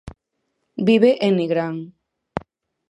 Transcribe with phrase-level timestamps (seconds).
[0.87, 1.75] Vive en Nigrán.